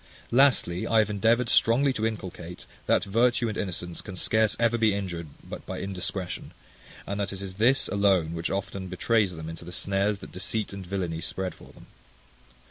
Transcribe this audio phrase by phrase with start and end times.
[0.31, 4.95] Lastly, I have endeavoured strongly to inculcate, that virtue and innocence can scarce ever be
[4.95, 6.53] injured but by indiscretion;
[7.05, 10.73] and that it is this alone which often betrays them into the snares that deceit
[10.73, 11.85] and villainy spread for them.